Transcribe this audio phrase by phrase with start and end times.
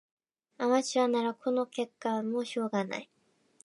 [0.57, 3.09] アマチュアならこの結果もしょうがない